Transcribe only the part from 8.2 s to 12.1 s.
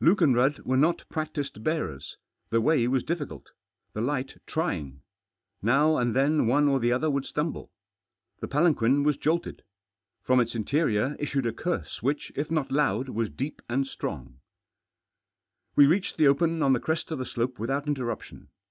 The palanquin was joltfed. From its interior issued a curse